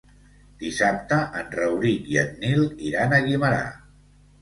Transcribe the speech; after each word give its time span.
Dissabte 0.63 1.19
en 1.43 1.53
Rauric 1.61 2.09
i 2.17 2.19
en 2.25 2.35
Nil 2.43 2.67
iran 2.91 3.19
a 3.19 3.25
Guimerà. 3.31 3.65